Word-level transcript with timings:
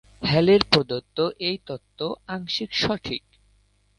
হ্যালির 0.21 0.63
প্রদত্ত 0.71 1.17
এই 1.39 1.57
তত্ত্ব 1.67 1.99
আংশিক 2.27 2.69
সঠিক। 2.73 3.23